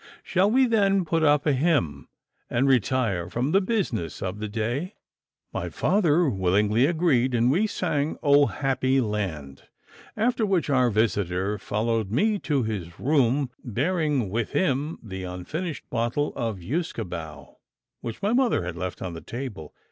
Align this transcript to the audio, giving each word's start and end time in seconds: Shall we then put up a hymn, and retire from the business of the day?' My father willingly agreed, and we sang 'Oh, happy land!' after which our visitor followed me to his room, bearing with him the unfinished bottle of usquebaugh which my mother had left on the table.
Shall 0.23 0.49
we 0.49 0.65
then 0.65 1.05
put 1.05 1.21
up 1.21 1.45
a 1.45 1.53
hymn, 1.53 2.07
and 2.49 2.67
retire 2.67 3.29
from 3.29 3.51
the 3.51 3.61
business 3.61 4.19
of 4.19 4.39
the 4.39 4.47
day?' 4.47 4.95
My 5.53 5.69
father 5.69 6.27
willingly 6.27 6.87
agreed, 6.87 7.35
and 7.35 7.51
we 7.51 7.67
sang 7.67 8.17
'Oh, 8.23 8.47
happy 8.47 8.99
land!' 8.99 9.65
after 10.17 10.43
which 10.43 10.71
our 10.71 10.89
visitor 10.89 11.59
followed 11.59 12.09
me 12.09 12.39
to 12.39 12.63
his 12.63 12.99
room, 12.99 13.51
bearing 13.63 14.31
with 14.31 14.53
him 14.53 14.97
the 15.03 15.23
unfinished 15.23 15.87
bottle 15.91 16.33
of 16.35 16.57
usquebaugh 16.61 17.53
which 17.99 18.23
my 18.23 18.33
mother 18.33 18.63
had 18.65 18.75
left 18.75 19.03
on 19.03 19.13
the 19.13 19.21
table. 19.21 19.71